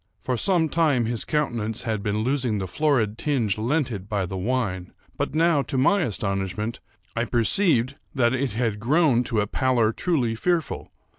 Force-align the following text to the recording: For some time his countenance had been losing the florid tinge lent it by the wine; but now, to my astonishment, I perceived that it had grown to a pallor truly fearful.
For 0.23 0.35
some 0.35 0.67
time 0.67 1.05
his 1.05 1.25
countenance 1.25 1.83
had 1.83 2.01
been 2.01 2.21
losing 2.23 2.57
the 2.57 2.65
florid 2.65 3.19
tinge 3.19 3.59
lent 3.59 3.91
it 3.91 4.09
by 4.09 4.25
the 4.25 4.35
wine; 4.35 4.93
but 5.15 5.35
now, 5.35 5.61
to 5.61 5.77
my 5.77 6.01
astonishment, 6.01 6.79
I 7.15 7.23
perceived 7.25 7.97
that 8.15 8.33
it 8.33 8.53
had 8.53 8.79
grown 8.79 9.23
to 9.25 9.41
a 9.41 9.45
pallor 9.45 9.93
truly 9.93 10.33
fearful. 10.33 10.89